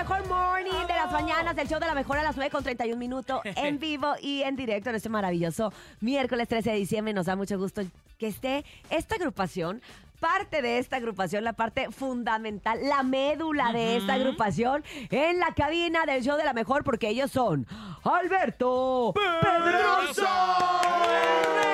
mejor 0.00 0.26
morning 0.28 0.86
de 0.86 0.94
las 0.94 1.12
mañanas 1.12 1.54
del 1.54 1.68
show 1.68 1.78
de 1.78 1.84
la 1.84 1.94
mejor 1.94 2.16
a 2.16 2.22
las 2.22 2.34
9 2.34 2.50
con 2.50 2.64
31 2.64 2.96
minutos 2.96 3.42
en 3.44 3.78
vivo 3.78 4.14
y 4.22 4.40
en 4.42 4.56
directo 4.56 4.88
en 4.88 4.96
este 4.96 5.10
maravilloso 5.10 5.74
miércoles 6.00 6.48
13 6.48 6.70
de 6.70 6.76
diciembre. 6.76 7.12
Nos 7.12 7.26
da 7.26 7.36
mucho 7.36 7.58
gusto 7.58 7.82
que 8.18 8.28
esté 8.28 8.64
esta 8.88 9.16
agrupación. 9.16 9.82
Parte 10.18 10.62
de 10.62 10.78
esta 10.78 10.96
agrupación, 10.96 11.44
la 11.44 11.52
parte 11.52 11.90
fundamental, 11.90 12.78
la 12.82 13.02
médula 13.02 13.72
de 13.72 13.98
esta 13.98 14.14
agrupación 14.14 14.84
en 15.10 15.38
la 15.38 15.52
cabina 15.54 16.06
del 16.06 16.22
show 16.22 16.36
de 16.36 16.44
la 16.44 16.52
mejor, 16.54 16.82
porque 16.82 17.08
ellos 17.08 17.30
son 17.30 17.66
Alberto 18.04 19.12
Pedrosa. 19.14 20.80
¡Rey 21.06 21.69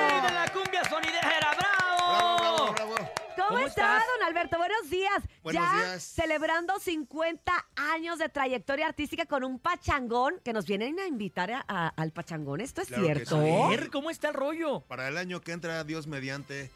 está, 3.81 4.03
don 4.17 4.27
Alberto? 4.27 4.57
Buenos 4.57 4.89
días. 4.89 5.23
Buenos 5.43 5.63
ya 5.63 5.77
días. 5.77 6.03
celebrando 6.03 6.79
50 6.79 7.67
años 7.75 8.19
de 8.19 8.29
trayectoria 8.29 8.87
artística 8.87 9.25
con 9.25 9.43
un 9.43 9.59
pachangón 9.59 10.35
que 10.43 10.53
nos 10.53 10.65
vienen 10.65 10.99
a 10.99 11.05
invitar 11.07 11.51
a- 11.51 11.65
a- 11.67 11.87
al 11.89 12.11
pachangón. 12.11 12.61
¿Esto 12.61 12.81
es 12.81 12.87
Claro 12.87 13.03
que 13.07 13.13
cierto? 13.13 13.41
sí. 13.43 13.49
A 13.49 13.67
ver, 13.69 13.89
¿cómo 13.89 14.09
está 14.09 14.29
el 14.29 14.33
rollo? 14.33 14.81
Para 14.81 15.07
el 15.07 15.17
año 15.17 15.41
que 15.41 15.51
entra, 15.51 15.83
Dios 15.83 16.07
mediante, 16.07 16.71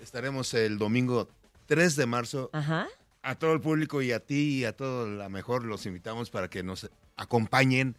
estaremos 0.00 0.54
el 0.54 0.78
domingo 0.78 1.28
3 1.66 1.96
de 1.96 2.06
marzo. 2.06 2.50
Ajá. 2.52 2.88
A 3.22 3.34
todo 3.34 3.52
el 3.52 3.60
público 3.60 4.00
y 4.00 4.12
a 4.12 4.20
ti 4.20 4.60
y 4.60 4.64
a 4.64 4.76
todo 4.76 5.06
la 5.08 5.28
mejor 5.28 5.64
los 5.64 5.84
invitamos 5.86 6.30
para 6.30 6.48
que 6.48 6.62
nos 6.62 6.88
acompañen 7.16 7.96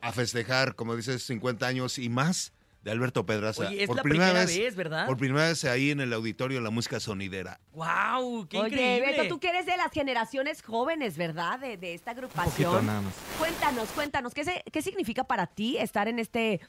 a 0.00 0.12
festejar, 0.12 0.76
como 0.76 0.96
dices, 0.96 1.22
50 1.24 1.66
años 1.66 1.98
y 1.98 2.08
más 2.08 2.52
de 2.82 2.90
Alberto 2.90 3.26
Pedraza. 3.26 3.68
Oye, 3.68 3.82
es 3.82 3.90
la 3.94 4.02
primera 4.02 4.32
vez, 4.32 4.74
¿verdad? 4.76 5.06
Por 5.06 5.16
primera 5.18 5.48
vez 5.48 5.64
ahí 5.64 5.90
en 5.90 6.00
el 6.00 6.12
auditorio 6.12 6.60
La 6.60 6.70
Música 6.70 6.98
Sonidera. 7.00 7.60
¡Wow! 7.72 8.46
¡Qué 8.48 8.58
Oye, 8.58 8.68
increíble! 8.74 9.06
Beto, 9.18 9.28
tú 9.28 9.38
que 9.40 9.48
eres 9.50 9.66
de 9.66 9.76
las 9.76 9.92
generaciones 9.92 10.62
jóvenes, 10.62 11.16
¿verdad? 11.18 11.58
De, 11.58 11.76
de 11.76 11.92
esta 11.94 12.12
agrupación. 12.12 12.72
poquito 12.72 12.82
nada 12.82 13.02
más. 13.02 13.14
Cuéntanos, 13.38 13.88
cuéntanos, 13.90 14.32
¿qué, 14.34 14.44
se- 14.44 14.64
¿qué 14.72 14.80
significa 14.82 15.24
para 15.24 15.46
ti 15.46 15.76
estar 15.76 16.08
en 16.08 16.18
este, 16.18 16.60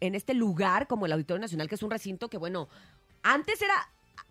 en 0.00 0.14
este 0.14 0.34
lugar 0.34 0.86
como 0.88 1.06
el 1.06 1.12
Auditorio 1.12 1.40
Nacional, 1.40 1.68
que 1.68 1.76
es 1.76 1.82
un 1.82 1.90
recinto 1.90 2.28
que, 2.28 2.36
bueno, 2.38 2.68
antes 3.22 3.62
era, 3.62 3.74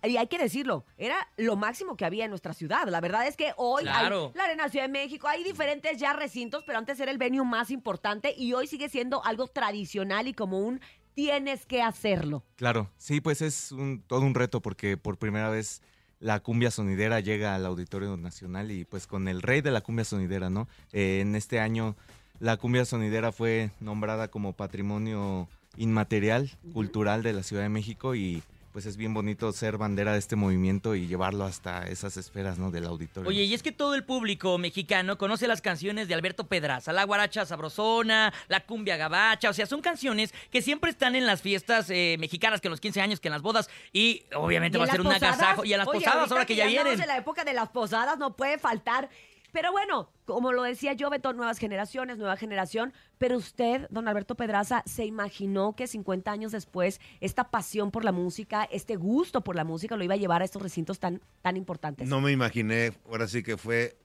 y 0.04 0.18
hay 0.18 0.28
que 0.28 0.38
decirlo, 0.38 0.86
era 0.98 1.28
lo 1.38 1.56
máximo 1.56 1.96
que 1.96 2.04
había 2.06 2.26
en 2.26 2.32
nuestra 2.32 2.54
ciudad. 2.54 2.88
La 2.90 3.00
verdad 3.02 3.28
es 3.28 3.38
que 3.38 3.54
hoy 3.56 3.84
Claro. 3.84 4.28
hay 4.34 4.38
la 4.38 4.44
Arena 4.46 4.70
Ciudad 4.70 4.86
de 4.86 4.92
México, 4.92 5.28
hay 5.28 5.44
diferentes 5.44 5.98
ya 5.98 6.12
recintos, 6.14 6.64
pero 6.66 6.78
antes 6.80 7.00
era 7.00 7.12
el 7.12 7.18
venue 7.18 7.46
más 7.46 7.72
importante 7.72 8.34
y 8.38 8.54
hoy 8.54 8.68
sigue 8.68 8.90
siendo 8.90 9.24
algo 9.24 9.48
tradicional 9.48 10.28
y 10.28 10.34
como 10.34 10.60
un 10.60 10.82
tienes 11.20 11.66
que 11.66 11.82
hacerlo. 11.82 12.46
Claro, 12.56 12.90
sí, 12.98 13.20
pues 13.20 13.42
es 13.42 13.74
un, 13.74 14.02
todo 14.08 14.22
un 14.22 14.34
reto 14.34 14.62
porque 14.62 14.96
por 14.96 15.18
primera 15.18 15.50
vez 15.50 15.82
la 16.22 16.40
cumbia 16.40 16.72
sonidera 16.72 17.20
llega 17.20 17.56
al 17.56 17.66
Auditorio 17.66 18.16
Nacional 18.16 18.72
y 18.72 18.86
pues 18.86 19.06
con 19.06 19.28
el 19.28 19.42
rey 19.42 19.60
de 19.60 19.72
la 19.72 19.82
cumbia 19.82 20.06
sonidera, 20.06 20.50
¿no? 20.50 20.70
Eh, 20.94 21.20
en 21.20 21.36
este 21.36 21.60
año 21.60 21.98
la 22.40 22.56
cumbia 22.56 22.86
sonidera 22.86 23.34
fue 23.34 23.72
nombrada 23.82 24.30
como 24.30 24.54
patrimonio 24.54 25.50
inmaterial, 25.76 26.52
cultural 26.74 27.22
de 27.22 27.34
la 27.34 27.44
Ciudad 27.44 27.64
de 27.64 27.70
México 27.70 28.16
y 28.16 28.42
pues 28.80 28.86
es 28.86 28.96
bien 28.96 29.14
bonito 29.14 29.52
ser 29.52 29.78
bandera 29.78 30.14
de 30.14 30.20
este 30.20 30.38
movimiento 30.38 30.96
y 30.96 31.06
llevarlo 31.06 31.44
hasta 31.44 31.86
esas 31.88 32.16
esferas, 32.16 32.58
¿no? 32.58 32.72
Del 32.72 32.86
auditorio. 32.86 33.28
Oye, 33.28 33.44
y 33.44 33.54
es 33.54 33.62
que 33.62 33.74
todo 33.74 33.94
el 33.94 34.06
público 34.06 34.58
mexicano 34.58 35.18
conoce 35.18 35.50
las 35.50 35.60
canciones 35.60 36.08
de 36.08 36.14
Alberto 36.14 36.48
Pedraza, 36.48 36.94
la 36.94 37.04
guaracha 37.04 37.46
sabrosona, 37.46 38.32
la 38.48 38.62
cumbia 38.62 38.96
gabacha, 38.96 39.50
o 39.50 39.54
sea, 39.54 39.66
son 39.66 39.82
canciones 39.82 40.34
que 40.50 40.62
siempre 40.62 40.92
están 40.92 41.18
en 41.18 41.26
las 41.26 41.42
fiestas 41.42 41.90
eh, 41.90 42.16
mexicanas, 42.20 42.62
que 42.62 42.70
en 42.70 42.72
los 42.72 42.80
15 42.80 43.02
años, 43.02 43.20
que 43.20 43.28
en 43.28 43.34
las 43.34 43.42
bodas, 43.42 43.70
y 43.92 44.24
obviamente 44.34 44.78
Y 44.78 44.80
va 44.80 44.86
a 44.86 44.92
ser 44.92 45.02
un 45.02 45.12
agasajo. 45.12 45.66
Y 45.66 45.74
a 45.74 45.78
las 45.78 45.88
oye, 45.90 46.00
posadas, 46.00 46.32
ahora 46.32 46.46
que 46.46 46.56
ya 46.56 46.68
vienen. 46.68 47.02
en 47.02 47.06
la 47.06 47.18
época 47.18 47.44
de 47.44 47.52
las 47.52 47.68
posadas 47.68 48.18
no 48.18 48.38
puede 48.38 48.60
faltar. 48.60 49.10
Pero 49.52 49.72
bueno, 49.72 50.12
como 50.26 50.52
lo 50.52 50.64
decía 50.64 50.94
yo, 50.94 51.10
Beto, 51.10 51.34
nuevas 51.34 51.58
generaciones, 51.58 52.18
nueva 52.18 52.38
generación. 52.38 52.94
Pero 53.18 53.38
usted, 53.38 53.88
don 53.90 54.08
Alberto 54.08 54.36
Pedraza, 54.36 54.84
¿se 54.86 55.06
imaginó 55.06 55.76
que 55.76 55.88
50 55.88 56.32
años 56.32 56.52
después 56.52 57.00
esta 57.20 57.50
pasión 57.50 57.92
por 57.92 58.04
la 58.04 58.12
música, 58.12 58.64
este 58.72 58.96
gusto 58.96 59.42
por 59.42 59.56
la 59.56 59.64
música 59.64 59.96
lo 59.96 60.04
iba 60.04 60.14
a 60.14 60.18
llevar 60.18 60.42
a 60.42 60.46
estos 60.46 60.62
recintos 60.62 61.00
tan, 61.00 61.22
tan 61.42 61.58
importantes? 61.58 62.08
No 62.08 62.22
me 62.22 62.32
imaginé, 62.32 62.94
ahora 63.08 63.28
sí 63.28 63.44
que 63.44 63.58
fue 63.58 63.98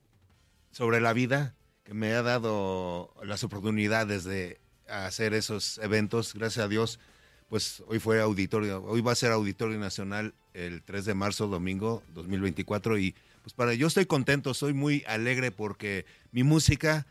sobre 0.70 1.00
la 1.00 1.12
vida 1.12 1.54
que 1.84 1.94
me 1.94 2.12
ha 2.12 2.22
dado 2.22 3.14
las 3.22 3.44
oportunidades 3.44 4.24
de 4.24 4.58
hacer 4.88 5.34
esos 5.34 5.78
eventos, 5.78 6.34
gracias 6.34 6.64
a 6.64 6.68
Dios. 6.68 6.98
Pues 7.48 7.82
hoy 7.86 7.98
fue 7.98 8.20
auditorio, 8.20 8.82
hoy 8.84 9.02
va 9.02 9.12
a 9.12 9.14
ser 9.14 9.30
Auditorio 9.30 9.78
Nacional 9.78 10.34
el 10.54 10.82
3 10.82 11.04
de 11.04 11.14
marzo, 11.14 11.46
domingo 11.46 12.02
2024 12.14 12.98
y 12.98 13.14
pues 13.44 13.52
para 13.52 13.74
yo 13.74 13.86
estoy 13.86 14.06
contento, 14.06 14.54
soy 14.54 14.72
muy 14.72 15.04
alegre 15.06 15.50
porque 15.52 16.06
mi 16.32 16.42
música 16.44 17.06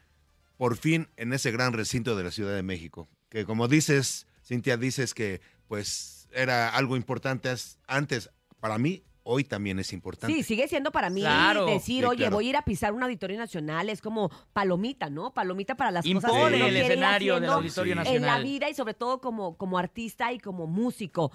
por 0.57 0.75
fin 0.75 1.07
en 1.15 1.31
ese 1.31 1.51
gran 1.51 1.73
recinto 1.73 2.15
de 2.15 2.23
la 2.23 2.31
Ciudad 2.31 2.55
de 2.55 2.63
México, 2.63 3.07
que 3.29 3.45
como 3.45 3.67
dices, 3.67 4.25
Cintia, 4.43 4.75
dices 4.75 5.13
que 5.13 5.41
pues 5.67 6.27
era 6.33 6.69
algo 6.75 6.97
importante 6.97 7.53
antes, 7.85 8.31
para 8.59 8.79
mí 8.79 9.03
hoy 9.21 9.43
también 9.43 9.77
es 9.77 9.93
importante. 9.93 10.35
Sí, 10.35 10.41
sigue 10.41 10.67
siendo 10.67 10.91
para 10.91 11.11
mí 11.11 11.21
Claro. 11.21 11.67
decir, 11.67 12.01
Sí, 12.01 12.03
oye, 12.03 12.17
claro. 12.17 12.35
voy 12.37 12.47
a 12.47 12.49
ir 12.49 12.57
a 12.57 12.65
pisar 12.65 12.93
un 12.93 13.03
auditorio 13.03 13.37
nacional, 13.37 13.89
es 13.89 14.01
como 14.01 14.31
palomita, 14.53 15.11
¿no? 15.11 15.33
Palomita 15.35 15.75
para 15.75 15.91
las 15.91 16.03
cosas 16.03 16.23
Impone 16.31 16.49
que 16.49 16.55
uno 16.57 16.65
el 16.67 16.75
escenario 16.77 17.39
del 17.39 17.49
Auditorio 17.51 17.93
Sí. 17.93 17.99
en 17.99 18.21
la 18.21 18.27
Nacional. 18.29 18.43
vida 18.43 18.69
y 18.69 18.73
sobre 18.73 18.95
todo 18.95 19.21
como, 19.21 19.55
como 19.55 19.77
artista 19.77 20.33
y 20.33 20.39
como 20.39 20.65
músico. 20.65 21.31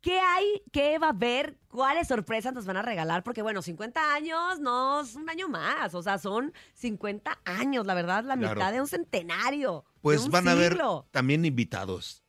¿Qué 0.00 0.18
hay? 0.18 0.62
¿Qué 0.72 0.98
va 0.98 1.08
a 1.08 1.10
haber? 1.10 1.58
¿Cuáles 1.68 2.08
sorpresas 2.08 2.54
nos 2.54 2.64
van 2.66 2.78
a 2.78 2.82
regalar? 2.82 3.22
Porque 3.22 3.42
bueno, 3.42 3.60
50 3.62 4.14
años 4.14 4.58
no 4.58 5.02
es 5.02 5.14
un 5.14 5.28
año 5.28 5.48
más, 5.48 5.94
o 5.94 6.02
sea, 6.02 6.18
son 6.18 6.52
50 6.74 7.38
años, 7.44 7.86
la 7.86 7.94
verdad, 7.94 8.24
la 8.24 8.36
Claro. 8.36 8.54
mitad 8.54 8.72
de 8.72 8.80
un 8.80 8.86
centenario. 8.88 9.84
de 9.86 10.00
Pues 10.02 10.22
un 10.24 10.30
van 10.30 10.48
a 10.48 10.52
haber 10.52 10.72
siglo. 10.72 11.06
también 11.10 11.44
invitados, 11.44 12.24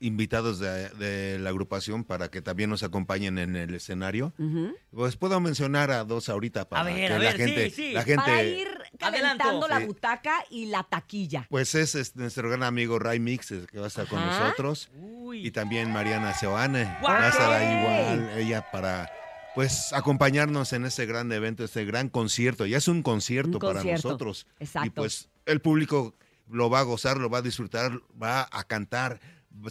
invitados 0.00 0.58
de, 0.58 0.88
de 0.90 1.38
la 1.38 1.50
agrupación 1.50 2.02
para 2.02 2.28
que 2.28 2.42
también 2.42 2.68
nos 2.70 2.82
acompañen 2.82 3.38
en 3.38 3.54
el 3.54 3.72
escenario. 3.74 4.32
Ujú. 4.38 4.74
Pues 4.90 5.16
puedo 5.16 5.38
mencionar 5.38 5.92
a 5.92 6.02
dos 6.04 6.28
ahorita 6.28 6.68
para 6.68 6.82
A 6.82 6.84
ver, 6.84 6.96
que 6.96 7.06
a 7.06 7.18
la 7.18 7.18
ver, 7.18 7.32
sí, 7.36 7.38
gente, 7.38 7.70
sí. 7.70 7.92
la 7.92 8.02
gente, 8.02 8.16
Para 8.24 8.42
ir 8.42 8.68
calentando 9.10 9.64
Adelanto. 9.64 9.68
la 9.68 9.78
Sí. 9.80 9.86
butaca 9.86 10.44
y 10.50 10.66
la 10.66 10.82
taquilla. 10.84 11.46
pues 11.50 11.74
es, 11.74 11.94
es 11.94 12.16
nuestro 12.16 12.48
gran 12.48 12.62
amigo 12.62 12.98
Ray 12.98 13.18
Mix 13.20 13.48
que 13.70 13.78
va 13.78 13.84
a 13.84 13.88
estar 13.88 14.06
con 14.06 14.18
Ajá. 14.18 14.40
nosotros 14.44 14.90
Uy. 14.94 15.46
y 15.46 15.50
también 15.50 15.92
Mariana 15.92 16.34
Seoane 16.34 16.84
va 17.04 17.24
a 17.24 17.28
estar 17.28 17.50
ahí 17.52 17.78
igual 17.80 18.38
ella 18.38 18.70
para 18.70 19.10
pues 19.54 19.92
acompañarnos 19.92 20.72
en 20.72 20.86
este 20.86 21.04
gran 21.04 21.30
evento, 21.30 21.62
este 21.64 21.84
gran 21.84 22.08
concierto. 22.08 22.64
Ya 22.64 22.78
es 22.78 22.88
un 22.88 23.02
concierto, 23.02 23.52
Un 23.52 23.58
para 23.58 23.72
concierto. 23.74 24.08
nosotros. 24.08 24.46
Exacto. 24.58 24.86
Y 24.86 24.90
pues 24.90 25.28
el 25.44 25.60
público 25.60 26.14
lo 26.48 26.70
va 26.70 26.78
a 26.80 26.82
gozar, 26.84 27.18
lo 27.18 27.28
va 27.28 27.38
a 27.38 27.42
disfrutar, 27.42 28.00
va 28.22 28.48
a 28.50 28.64
cantar. 28.64 29.20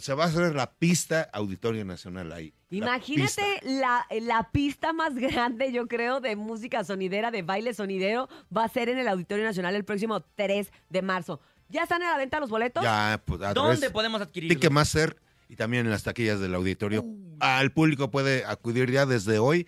Se 0.00 0.14
va 0.14 0.24
a 0.24 0.26
hacer 0.28 0.54
la 0.54 0.70
pista 0.72 1.28
Auditorio 1.32 1.84
Nacional 1.84 2.32
ahí. 2.32 2.54
la 2.70 2.76
Imagínate 2.76 3.42
pista. 3.60 3.66
la, 3.68 4.06
la 4.20 4.50
pista 4.50 4.92
más 4.92 5.14
grande, 5.14 5.72
yo 5.72 5.86
creo, 5.88 6.20
de 6.20 6.36
música 6.36 6.84
sonidera, 6.84 7.30
de 7.30 7.42
baile 7.42 7.74
sonidero, 7.74 8.28
va 8.56 8.64
a 8.64 8.68
ser 8.68 8.88
en 8.88 8.98
el 8.98 9.08
Auditorio 9.08 9.44
Nacional 9.44 9.74
el 9.74 9.84
próximo 9.84 10.20
3 10.34 10.70
de 10.88 11.02
marzo. 11.02 11.40
¿Ya 11.68 11.82
están 11.84 12.02
a 12.02 12.10
la 12.10 12.16
venta 12.18 12.38
los 12.40 12.50
boletos? 12.50 12.82
Ya, 12.82 13.20
pues, 13.24 13.40
a 13.42 13.54
¿Dónde 13.54 13.90
podemos 13.90 14.20
adquirirlo? 14.20 14.54
Ticketmaster 14.54 15.16
y 15.48 15.56
también 15.56 15.84
en 15.86 15.90
las 15.92 16.02
taquillas 16.02 16.38
del 16.40 16.54
auditorio. 16.54 17.04
Al 17.40 17.72
público 17.72 18.10
puede 18.10 18.44
acudir 18.44 18.90
ya 18.90 19.04
desde 19.06 19.38
hoy 19.38 19.66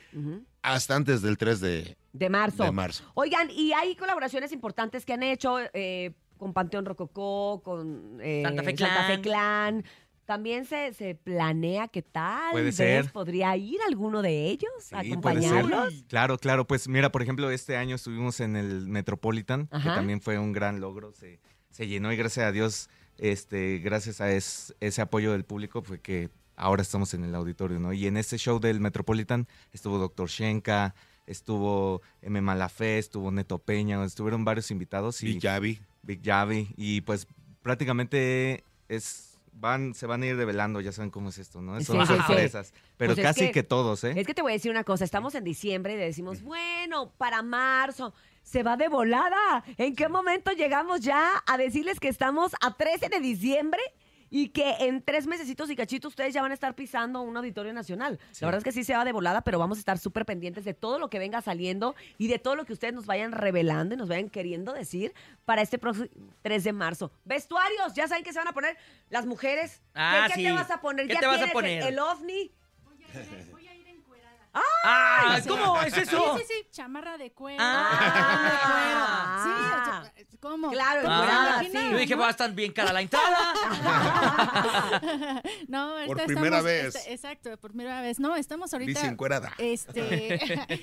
hasta 0.63 0.97
antes 0.97 1.21
del 1.23 1.37
3 1.37 1.61
de, 1.61 1.97
De 2.13 2.31
marzo. 2.31 2.65
de 2.65 2.73
marzo. 2.73 3.05
Oigan, 3.15 3.51
y 3.51 3.73
hay 3.73 3.97
colaboraciones 3.97 4.53
importantes 4.53 5.05
que 5.05 5.13
han 5.13 5.23
hecho 5.23 5.59
eh, 5.75 6.13
con 6.39 6.53
Panteón 6.53 6.85
Rococó, 6.87 7.61
con 7.63 8.19
eh, 8.21 8.43
Santa 8.45 8.63
Fe 8.63 8.77
Santa 8.77 9.07
Fe 9.07 9.21
Clan. 9.21 9.85
También 10.27 10.65
se, 10.65 10.93
se 10.95 11.15
planea 11.15 11.89
que 11.89 12.01
tal 12.03 12.53
Puede 12.53 12.65
vez 12.67 12.77
ser. 12.77 13.13
podría 13.13 13.55
ir 13.57 13.79
alguno 13.87 14.23
de 14.23 14.47
ellos 14.49 14.71
a 14.93 15.03
Sí, 15.03 15.15
puede 15.17 15.41
ser. 15.43 15.49
acompañarlos. 15.59 16.05
Claro, 16.09 16.39
claro. 16.39 16.67
Pues 16.67 16.89
mira, 16.89 17.13
por 17.13 17.21
ejemplo, 17.23 17.51
este 17.51 17.77
año 17.77 17.97
estuvimos 17.97 18.41
en 18.41 18.57
el 18.57 18.87
Metropolitan, 18.89 19.69
Ajá. 19.71 19.91
que 19.91 19.97
también 19.97 20.21
fue 20.23 20.39
un 20.39 20.53
gran 20.53 20.81
logro. 20.81 21.13
Se, 21.13 21.41
se 21.71 21.87
llenó 21.87 22.13
y 22.13 22.17
gracias 22.17 22.47
a 22.47 22.53
Dios, 22.53 22.89
este, 23.19 23.79
gracias 23.79 24.21
a 24.21 24.33
es- 24.33 24.75
ese 24.81 25.03
apoyo 25.03 25.33
del 25.33 25.45
público, 25.45 25.83
fue 25.83 26.01
que 26.01 26.31
ahora 26.57 26.83
estamos 26.83 27.13
en 27.15 27.25
el 27.25 27.35
auditorio, 27.35 27.79
¿no? 27.79 27.93
Y 27.93 28.07
en 28.07 28.17
ese 28.17 28.39
show 28.39 28.61
del 28.61 28.81
Metropolitan 28.81 29.47
estuvo 29.73 29.99
Doctor 29.99 30.29
Shenka, 30.29 30.95
estuvo 31.27 32.01
M. 32.23 32.41
Malafé, 32.41 32.99
estuvo 32.99 33.31
Neto 33.31 33.59
Peña, 33.59 34.03
estuvieron 34.05 34.45
varios 34.45 34.71
invitados 34.71 35.23
y 35.23 35.37
Y 35.37 35.41
Javi. 35.41 35.81
Big 36.03 36.21
Javi. 36.25 36.69
Y 36.77 37.01
pues 37.03 37.27
prácticamente 37.63 38.63
es 38.89 39.34
van, 39.55 39.95
se 39.95 40.07
van 40.07 40.23
a 40.23 40.27
ir 40.27 40.37
revelando, 40.37 40.81
ya 40.81 40.93
saben 40.93 41.11
cómo 41.11 41.29
es 41.31 41.39
esto, 41.39 41.63
¿no? 41.63 41.79
Sí, 41.79 41.85
Son 41.85 42.07
sí, 42.07 42.13
sí. 42.13 42.19
sorpresas. 42.19 42.73
Pero 42.97 43.15
Pues 43.15 43.19
es 43.19 43.25
casi 43.25 43.41
que- 43.47 43.53
que, 43.53 43.63
todos, 43.63 44.05
¿eh? 44.05 44.13
Es 44.17 44.27
que 44.27 44.35
te 44.35 44.43
voy 44.43 44.53
a 44.53 44.55
decir 44.55 44.71
una 44.71 44.85
cosa, 44.85 45.05
estamos 45.05 45.35
en 45.35 45.45
diciembre 45.45 45.95
y 45.95 45.97
decimos, 45.97 46.43
bueno, 46.43 47.13
para 47.17 47.43
marzo, 47.43 48.13
se 48.43 48.63
va 48.63 48.77
de 48.77 48.89
volada. 48.89 49.65
¿En 49.79 49.95
qué 49.97 50.09
momento 50.09 50.51
llegamos 50.53 51.01
ya 51.01 51.43
a 51.47 51.57
decirles 51.57 51.99
que 52.01 52.09
estamos 52.09 52.53
a 52.61 52.75
13 52.77 53.09
de 53.09 53.21
diciembre? 53.21 53.81
Y 54.37 54.49
que 54.49 54.69
en 54.81 55.01
tres 55.01 55.29
mesecitos 55.29 55.71
y 55.71 55.77
cachito 55.77 56.09
ustedes 56.09 56.35
ya 56.35 56.43
van 56.43 56.51
a 56.51 56.55
estar 56.55 56.75
pisando 56.75 57.21
un 57.21 57.37
auditorio 57.37 57.73
nacional. 57.73 58.19
Sí. 58.33 58.39
La 58.41 58.49
verdad 58.49 58.59
es 58.59 58.65
que 58.65 58.73
sí 58.73 58.83
se 58.83 58.93
va 58.97 59.05
de 59.05 59.13
volada, 59.13 59.43
pero 59.43 59.61
vamos 59.61 59.79
a 59.79 59.81
estar 59.81 59.97
súper 59.97 60.25
pendientes 60.27 60.65
de 60.65 60.75
todo 60.75 60.99
lo 60.99 61.09
que 61.09 61.21
venga 61.21 61.41
saliendo 61.41 61.95
y 62.19 62.27
de 62.27 62.41
todo 62.41 62.57
lo 62.57 62.65
que 62.65 62.73
ustedes 62.73 62.95
nos 62.95 63.07
vayan 63.07 63.31
revelando 63.31 63.95
y 63.95 63.97
nos 63.97 64.09
vayan 64.09 64.29
queriendo 64.29 64.73
decir 64.73 65.15
para 65.45 65.63
este 65.63 65.79
próximo 65.79 66.09
3 66.43 66.65
de 66.65 66.73
marzo. 66.73 67.13
Vestuarios, 67.25 67.95
ya 67.95 68.09
saben 68.09 68.25
que 68.25 68.33
se 68.33 68.41
van 68.41 68.49
a 68.49 68.53
poner 68.53 68.77
las 69.09 69.25
mujeres. 69.25 69.77
¿Qué- 69.93 70.01
Ah, 70.01 70.25
¿Qué, 70.27 70.35
sí. 70.35 70.43
te 70.43 70.51
vas 70.51 70.71
a 70.73 70.81
poner? 70.81 71.07
¿Qué 71.07 71.15
¿Ya 71.15 71.21
te 71.21 71.27
vas 71.27 71.37
a 71.37 71.39
tienes 71.45 71.51
el- 71.51 71.53
poner? 71.55 71.83
El, 71.85 71.99
ovni? 72.01 72.51
Ah, 74.55 75.39
sí. 75.43 75.49
¿cómo 75.49 75.81
es 75.83 75.97
eso? 75.97 76.37
Sí, 76.37 76.43
sí, 76.47 76.55
sí, 76.63 76.69
chamarra 76.71 77.19
de 77.19 77.33
cuero. 77.33 77.59
Ah. 77.61 79.41
Sí, 79.43 79.51
o 79.51 80.05
sea, 80.05 80.13
¿cómo? 80.41 80.71
Claro, 80.71 81.03
¿Cómo 81.03 81.15
se 81.15 81.21
encuerada, 81.23 81.51
imagina, 81.65 81.81
sí. 81.81 81.91
Yo 81.91 81.97
dije, 81.99 82.15
va 82.15 82.29
a 82.29 82.31
estar 82.31 82.53
bien 82.53 82.73
cara 82.73 82.93
la 82.93 83.01
entrada. 83.01 83.39
No, 85.69 85.95
Por 86.07 86.17
primera 86.25 86.59
estamos- 86.59 86.65
vez. 86.65 86.95
este- 86.95 87.13
exacto, 87.13 87.57
por 87.59 87.71
primera 87.73 88.01
vez. 88.01 88.21
No, 88.21 88.37
estamos 88.37 88.73
ahorita. 88.73 89.01
Bici 89.01 89.07
encuerada. 89.13 89.53
Este, 89.59 90.39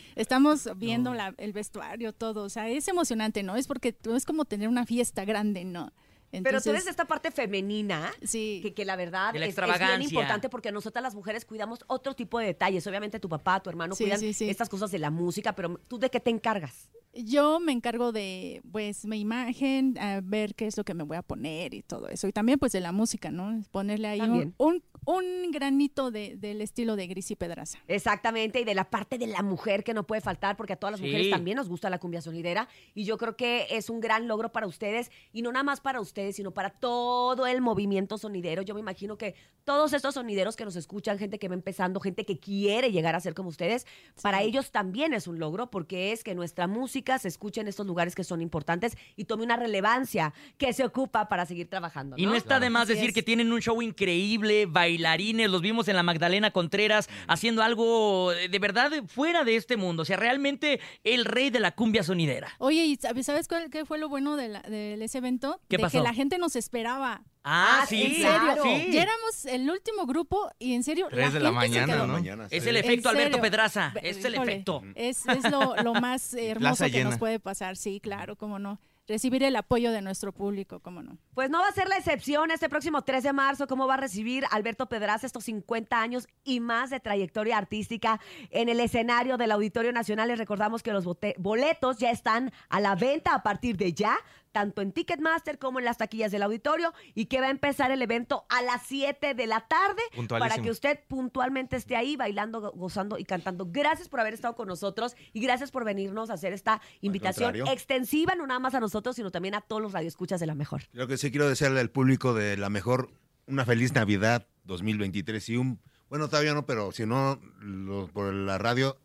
estamos 0.15 0.69
viendo 0.77 1.13
la- 1.13 1.33
el 1.37 1.53
vestuario, 1.53 2.13
todo. 2.13 2.43
O 2.43 2.49
sea, 2.49 2.67
es 2.67 2.87
emocionante, 2.87 3.43
¿no? 3.43 3.55
Es 3.55 3.67
porque 3.67 3.95
es 4.15 4.25
como 4.25 4.45
tener 4.45 4.67
una 4.67 4.85
fiesta 4.85 5.25
grande, 5.25 5.63
¿no? 5.65 5.91
Pero 6.31 6.43
tú 6.43 6.47
eres 6.47 6.65
Entonces, 6.67 6.87
esta 6.87 7.05
parte 7.05 7.31
femenina. 7.31 8.11
Sí. 8.23 8.59
Que, 8.63 8.73
que 8.73 8.85
la 8.85 8.95
verdad 8.95 9.33
De 9.33 9.39
la 9.39 9.45
es, 9.47 9.57
es 9.57 9.79
bien 9.79 10.01
importante 10.01 10.49
porque 10.49 10.71
nosotras 10.71 11.03
las 11.03 11.13
mujeres 11.13 11.45
cuidamos 11.45 11.79
otro 11.87 12.15
tipo 12.15 12.39
de 12.39 12.47
detalles. 12.47 12.87
Obviamente 12.87 13.19
tu 13.19 13.27
papá, 13.27 13.59
tu 13.59 13.69
hermano 13.69 13.95
Sí, 13.95 14.05
cuidan 14.05 14.19
sí, 14.19 14.33
sí. 14.33 14.49
estas 14.49 14.69
cosas 14.69 14.91
de 14.91 14.99
la 14.99 15.09
música, 15.09 15.53
pero 15.53 15.79
¿tú 15.87 15.99
de 15.99 16.09
qué 16.09 16.19
te 16.19 16.29
encargas? 16.29 16.89
Yo 17.13 17.59
me 17.59 17.73
encargo 17.73 18.13
de, 18.13 18.61
pues, 18.71 19.03
mi 19.03 19.19
imagen, 19.19 19.97
a 19.97 20.21
ver 20.23 20.55
qué 20.55 20.67
es 20.67 20.77
lo 20.77 20.85
que 20.85 20.93
me 20.93 21.03
voy 21.03 21.17
a 21.17 21.21
poner 21.21 21.73
y 21.73 21.81
todo 21.81 22.07
eso. 22.07 22.25
Y 22.27 22.31
también, 22.31 22.57
pues, 22.57 22.71
de 22.71 22.79
la 22.79 22.93
música, 22.93 23.31
¿no? 23.31 23.61
Ponerle 23.71 24.07
ahí 24.07 24.53
un, 24.57 24.83
un 25.05 25.49
granito 25.51 26.11
de- 26.11 26.35
del 26.37 26.61
estilo 26.61 26.95
de 26.95 27.07
Gris 27.07 27.31
y 27.31 27.35
Pedraza. 27.35 27.79
Exactamente, 27.87 28.61
y 28.61 28.63
de 28.63 28.75
la 28.75 28.89
parte 28.89 29.17
de 29.17 29.27
la 29.27 29.41
mujer 29.41 29.83
que 29.83 29.93
no 29.93 30.05
puede 30.05 30.21
faltar, 30.21 30.55
porque 30.57 30.73
a 30.73 30.75
todas 30.75 30.91
las 30.91 30.99
Sí. 30.99 31.07
mujeres 31.07 31.29
también 31.31 31.57
nos 31.57 31.67
gusta 31.69 31.89
la 31.89 31.97
cumbia 31.99 32.21
sonidera, 32.21 32.67
y 32.93 33.03
yo 33.05 33.17
creo 33.17 33.35
que 33.35 33.65
es 33.71 33.89
un 33.89 33.99
gran 33.99 34.27
logro 34.27 34.51
para 34.51 34.67
ustedes, 34.67 35.11
y 35.33 35.41
no 35.41 35.51
nada 35.51 35.63
más 35.63 35.81
para 35.81 35.99
ustedes, 35.99 36.35
sino 36.35 36.51
para 36.51 36.69
todo 36.69 37.47
el 37.47 37.61
movimiento 37.61 38.17
sonidero. 38.17 38.61
Yo 38.61 38.73
me 38.75 38.79
imagino 38.79 39.17
que 39.17 39.33
todos 39.63 39.93
estos 39.93 40.13
sonideros 40.15 40.55
que 40.55 40.65
nos 40.65 40.75
escuchan, 40.75 41.17
gente 41.17 41.39
que 41.39 41.47
va 41.47 41.53
empezando, 41.55 41.99
gente 41.99 42.25
que 42.25 42.39
quiere 42.39 42.91
llegar 42.91 43.15
a 43.15 43.19
ser 43.19 43.33
como 43.33 43.49
ustedes, 43.49 43.85
para 44.21 44.41
ellos 44.43 44.71
también 44.71 45.13
es 45.13 45.27
un 45.27 45.39
logro, 45.39 45.69
porque 45.71 46.11
es 46.11 46.23
que 46.23 46.35
nuestra 46.35 46.67
música 46.67 47.17
se 47.19 47.27
escuche 47.27 47.61
en 47.61 47.67
estos 47.67 47.87
lugares 47.87 48.13
que 48.15 48.23
son 48.23 48.41
importantes 48.41 48.95
y 49.15 49.25
tome 49.25 49.43
una 49.43 49.55
relevancia 49.57 50.33
que 50.57 50.73
se 50.73 50.83
ocupa 50.83 51.27
para 51.27 51.45
seguir 51.45 51.69
trabajando. 51.69 52.15
Y 52.17 52.25
no 52.25 52.35
está 52.35 52.59
de 52.59 52.69
más 52.69 52.83
Así 52.83 52.93
decir 52.93 53.09
es. 53.09 53.15
que 53.15 53.23
tienen 53.23 53.51
un 53.51 53.61
show 53.61 53.81
increíble, 53.81 54.65
bailarines, 54.91 55.49
los 55.49 55.61
vimos 55.61 55.87
en 55.87 55.95
la 55.95 56.03
Magdalena 56.03 56.51
Contreras 56.51 57.09
haciendo 57.27 57.63
algo 57.63 58.31
de 58.31 58.59
verdad 58.59 58.91
fuera 59.07 59.43
de 59.43 59.55
este 59.55 59.77
mundo. 59.77 60.03
O 60.03 60.05
sea, 60.05 60.17
realmente 60.17 60.79
el 61.03 61.25
rey 61.25 61.49
de 61.49 61.59
la 61.59 61.71
cumbia 61.71 62.03
sonidera. 62.03 62.49
Oye, 62.59 62.83
¿y 62.85 62.95
sabes, 62.97 63.25
sabes 63.25 63.47
cuál, 63.47 63.69
qué 63.69 63.85
fue 63.85 63.97
lo 63.97 64.09
bueno 64.09 64.35
de, 64.35 64.49
la- 64.49 64.61
de 64.61 65.01
ese 65.03 65.19
evento? 65.19 65.59
¿Qué 65.69 65.77
de 65.77 65.83
pasó? 65.83 65.97
que 65.97 66.03
la 66.03 66.13
gente 66.13 66.37
nos 66.37 66.55
esperaba. 66.55 67.23
Ah, 67.43 67.79
Ah, 67.81 67.85
sí, 67.87 68.03
¿en 68.03 68.11
serio? 68.15 68.63
sí. 68.63 68.91
Ya 68.91 69.01
éramos 69.01 69.45
el 69.45 69.67
último 69.69 70.05
grupo 70.05 70.51
y 70.59 70.73
en 70.75 70.83
serio. 70.83 71.07
Tres 71.09 71.33
de 71.33 71.39
la 71.39 71.51
mañana, 71.51 71.91
quedó. 71.93 72.05
¿no? 72.05 72.13
Mañana, 72.13 72.47
Es 72.51 72.67
el 72.67 72.75
¿En 72.77 72.85
efecto 72.85 73.09
Alberto? 73.09 73.41
Pedraza. 73.41 73.93
Es 74.03 74.23
el 74.25 74.35
híjole, 74.35 74.51
efecto. 74.51 74.83
Es, 74.93 75.25
es 75.25 75.49
lo, 75.49 75.75
lo 75.77 75.93
más 75.95 76.33
hermoso 76.37 76.85
que 76.91 77.03
nos 77.03 77.17
puede 77.17 77.39
pasar, 77.39 77.77
sí, 77.77 77.99
claro, 77.99 78.35
cómo 78.35 78.59
no. 78.59 78.79
Recibir 79.11 79.43
el 79.43 79.57
apoyo 79.57 79.91
de 79.91 80.01
nuestro 80.01 80.31
público, 80.31 80.79
cómo 80.79 81.03
no. 81.03 81.17
Pues 81.33 81.49
no 81.49 81.59
va 81.59 81.67
a 81.67 81.73
ser 81.73 81.89
la 81.89 81.97
excepción 81.97 82.49
este 82.49 82.69
próximo 82.69 83.01
3 83.01 83.23
de 83.23 83.33
marzo, 83.33 83.67
cómo 83.67 83.85
va 83.85 83.95
a 83.95 83.97
recibir 83.97 84.45
Alberto 84.51 84.87
Pedraza 84.87 85.27
estos 85.27 85.43
50 85.43 86.01
años 86.01 86.29
y 86.45 86.61
más 86.61 86.91
de 86.91 87.01
trayectoria 87.01 87.57
artística 87.57 88.21
en 88.51 88.69
el 88.69 88.79
escenario 88.79 89.35
del 89.35 89.51
Auditorio 89.51 89.91
Nacional. 89.91 90.29
Les 90.29 90.39
recordamos 90.39 90.81
que 90.81 90.93
los 90.93 91.03
boletos 91.37 91.97
ya 91.97 92.09
están 92.09 92.53
a 92.69 92.79
la 92.79 92.95
venta 92.95 93.35
a 93.35 93.43
partir 93.43 93.75
de 93.75 93.91
ya, 93.91 94.17
tanto 94.51 94.81
en 94.81 94.91
Ticketmaster 94.91 95.57
como 95.59 95.79
en 95.79 95.85
las 95.85 95.97
taquillas 95.97 96.31
del 96.31 96.43
auditorio, 96.43 96.93
y 97.13 97.25
que 97.25 97.39
va 97.41 97.47
a 97.47 97.51
empezar 97.51 97.91
el 97.91 98.01
evento 98.01 98.45
a 98.49 98.61
las 98.61 98.83
7 98.87 99.33
de 99.33 99.47
la 99.47 99.67
tarde 99.67 100.01
para 100.39 100.55
que 100.63 100.71
usted 100.71 100.99
puntualmente 101.07 101.75
esté 101.75 101.95
ahí 101.95 102.15
bailando, 102.15 102.61
go- 102.61 102.71
gozando 102.75 103.17
y 103.17 103.25
cantando. 103.25 103.65
Gracias 103.69 104.09
por 104.09 104.19
haber 104.19 104.33
estado 104.33 104.55
con 104.55 104.67
nosotros 104.67 105.15
y 105.33 105.41
gracias 105.41 105.71
por 105.71 105.85
venirnos 105.85 106.29
a 106.29 106.33
hacer 106.33 106.53
esta 106.53 106.81
invitación 107.01 107.55
extensiva, 107.71 108.35
no 108.35 108.45
nada 108.47 108.59
más 108.59 108.75
a 108.75 108.79
nosotros, 108.79 109.15
sino 109.15 109.31
también 109.31 109.55
a 109.55 109.61
todos 109.61 109.81
los 109.81 109.93
radioescuchas 109.93 110.39
de 110.39 110.47
la 110.47 110.55
mejor. 110.55 110.83
Lo 110.93 111.07
que 111.07 111.17
sí 111.17 111.31
quiero 111.31 111.47
desearle 111.47 111.79
al 111.79 111.89
público 111.89 112.33
de 112.33 112.57
la 112.57 112.69
mejor, 112.69 113.11
una 113.47 113.65
feliz 113.65 113.93
Navidad 113.93 114.47
2023 114.65 115.49
y 115.49 115.57
un, 115.57 115.79
bueno, 116.09 116.27
todavía 116.29 116.53
no, 116.53 116.65
pero 116.65 116.91
si 116.91 117.05
no, 117.05 117.39
lo- 117.61 118.07
por 118.07 118.33
la 118.33 118.57
radio 118.57 118.97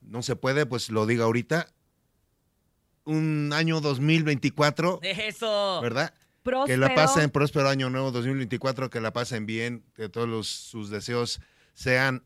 no 0.00 0.22
se 0.22 0.36
puede, 0.36 0.66
pues 0.66 0.90
lo 0.90 1.06
diga 1.06 1.24
ahorita. 1.24 1.66
Un 3.06 3.52
año 3.54 3.80
2024, 3.80 4.98
Eso. 5.02 5.80
¿verdad? 5.80 6.12
Próspero. 6.42 6.66
Que 6.66 6.76
la 6.76 6.94
pasen, 6.94 7.30
próspero 7.30 7.68
año 7.68 7.88
nuevo 7.90 8.10
2024, 8.10 8.90
que 8.90 9.00
la 9.00 9.12
pasen 9.12 9.46
bien, 9.46 9.84
que 9.94 10.08
todos 10.08 10.28
los- 10.28 10.48
sus 10.48 10.90
deseos 10.90 11.40
sean 11.74 12.22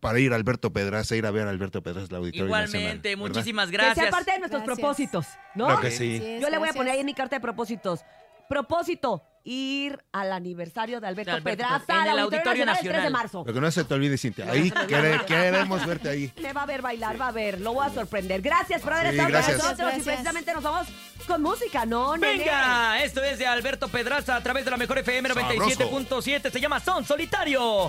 para 0.00 0.18
ir 0.18 0.32
a 0.32 0.36
Alberto 0.36 0.72
Pedraza, 0.72 1.14
ir 1.14 1.26
a 1.26 1.30
ver 1.30 1.46
a 1.46 1.50
Alberto 1.50 1.82
Pedraza, 1.82 2.06
el 2.10 2.16
Auditorio 2.16 2.46
Igualmente, 2.46 3.10
Nacional, 3.10 3.16
muchísimas 3.18 3.70
Que 3.70 3.76
sea 3.76 3.84
gracias. 3.86 4.10
parte 4.10 4.32
de 4.32 4.38
nuestros 4.38 4.62
Gracias. 4.62 4.78
propósitos, 4.80 5.26
¿no? 5.54 5.66
Claro 5.66 5.80
que 5.82 5.90
sí. 5.90 6.18
Yo 6.18 6.24
le 6.24 6.38
voy 6.38 6.46
a 6.46 6.50
gracias. 6.58 6.76
poner 6.76 6.92
ahí 6.94 7.00
en 7.00 7.06
mi 7.06 7.14
carta 7.14 7.36
de 7.36 7.40
propósitos. 7.40 8.00
Propósito, 8.48 9.22
ir 9.44 9.98
al 10.12 10.32
aniversario 10.32 11.00
de 11.00 11.06
Alberto, 11.08 11.30
De 11.32 11.36
Alberto 11.38 11.62
Pedraza, 11.62 11.84
en 11.94 11.98
al 12.00 12.08
el 12.08 12.18
Auditorio 12.18 12.24
Auditorio 12.50 12.66
Nacional, 12.66 12.76
el 12.76 12.80
3 12.82 12.84
de 12.84 12.92
Nacional. 13.10 13.12
marzo. 13.12 13.44
Lo 13.46 13.52
que 13.54 13.60
no 13.60 13.70
se 13.70 13.84
te 13.84 13.94
olvide, 13.94 14.18
Cintia. 14.18 14.50
Ahí 14.50 14.70
quere- 14.70 15.24
queremos 15.24 15.86
verte 15.86 16.08
ahí. 16.10 16.32
Me 16.42 16.52
va 16.52 16.62
a 16.62 16.66
ver 16.66 16.82
bailar, 16.82 17.20
va 17.20 17.28
a 17.28 17.32
ver, 17.32 17.60
lo 17.60 17.72
voy 17.72 17.86
a 17.86 17.90
sorprender. 17.90 18.42
Gracias 18.42 18.82
por 18.82 18.92
haber 18.92 19.12
Sí, 19.14 19.18
estado 19.18 19.32
con 19.46 19.56
nosotros 19.58 19.92
y 19.96 20.00
precisamente 20.02 20.52
nos 20.52 20.62
vamos 20.62 20.88
con 21.26 21.42
música, 21.42 21.86
¿no, 21.86 22.16
nene? 22.16 22.38
Venga, 22.38 23.02
esto 23.02 23.22
es 23.22 23.38
de 23.38 23.46
Alberto 23.46 23.88
Pedraza 23.88 24.36
a 24.36 24.42
través 24.42 24.64
de 24.64 24.70
la 24.72 24.76
mejor 24.76 24.98
FM 24.98 25.28
97.7. 25.30 26.50
Se 26.50 26.60
llama 26.60 26.80
Son 26.80 27.04
Solitario. 27.04 27.88